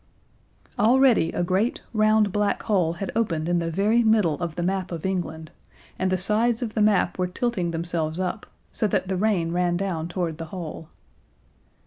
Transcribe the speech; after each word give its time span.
Already 0.79 1.31
a 1.31 1.43
great, 1.43 1.81
round 1.93 2.31
black 2.31 2.63
hole 2.63 2.93
had 2.93 3.11
opened 3.15 3.47
in 3.47 3.59
the 3.59 3.69
very 3.69 4.01
middle 4.01 4.33
of 4.41 4.55
the 4.55 4.63
map 4.63 4.91
of 4.91 5.05
England, 5.05 5.51
and 5.99 6.11
the 6.11 6.17
sides 6.17 6.63
of 6.63 6.73
the 6.73 6.81
map 6.81 7.19
were 7.19 7.27
tilting 7.27 7.69
themselves 7.69 8.19
up, 8.19 8.47
so 8.71 8.87
that 8.87 9.09
the 9.09 9.15
rain 9.15 9.51
ran 9.51 9.77
down 9.77 10.07
toward 10.07 10.39
the 10.39 10.45
hole. 10.45 10.89